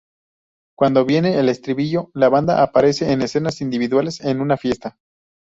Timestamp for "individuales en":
3.61-4.41